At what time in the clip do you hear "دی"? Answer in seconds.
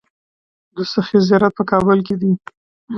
2.21-2.31